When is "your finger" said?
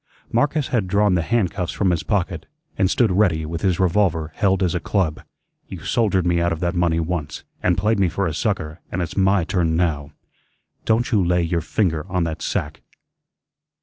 11.43-12.07